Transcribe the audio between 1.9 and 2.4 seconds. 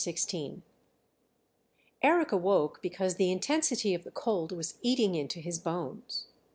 Eric